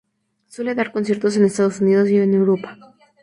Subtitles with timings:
[0.47, 2.75] Suele dar conciertos en Estados Unidos y en Europa.